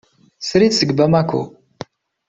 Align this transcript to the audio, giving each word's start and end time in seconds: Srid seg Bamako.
Srid 0.47 0.73
seg 0.75 0.89
Bamako. 0.97 1.41